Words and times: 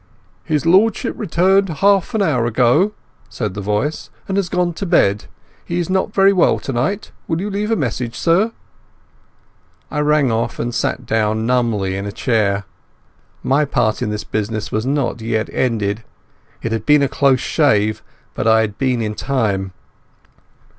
"His 0.43 0.65
Lordship 0.65 1.13
returned 1.15 1.69
half 1.69 2.15
an 2.15 2.23
hour 2.23 2.47
ago," 2.47 2.93
said 3.29 3.53
the 3.53 3.61
voice, 3.61 4.09
"and 4.27 4.35
has 4.35 4.49
gone 4.49 4.73
to 4.73 4.87
bed. 4.87 5.25
He 5.63 5.77
is 5.77 5.91
not 5.91 6.11
very 6.11 6.33
well 6.33 6.57
tonight. 6.57 7.11
Will 7.27 7.39
you 7.39 7.51
leave 7.51 7.69
a 7.69 7.75
message, 7.75 8.17
sir?" 8.17 8.51
I 9.91 9.99
rang 9.99 10.31
off 10.31 10.57
and 10.57 10.73
almost 10.73 11.07
tumbled 11.47 11.85
into 11.85 12.09
a 12.09 12.11
chair. 12.11 12.63
My 13.43 13.63
part 13.63 14.01
in 14.01 14.09
this 14.09 14.23
business 14.23 14.71
was 14.71 14.87
not 14.87 15.21
yet 15.21 15.51
ended. 15.53 16.03
It 16.63 16.71
had 16.71 16.87
been 16.87 17.03
a 17.03 17.07
close 17.07 17.39
shave, 17.41 18.01
but 18.33 18.47
I 18.47 18.61
had 18.61 18.79
been 18.79 19.03
in 19.03 19.13
time. 19.13 19.71